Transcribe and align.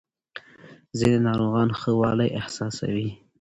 ځینې 0.97 1.17
ناروغان 1.27 1.69
ښه 1.79 1.91
والی 1.99 2.29
احساسوي. 2.39 3.09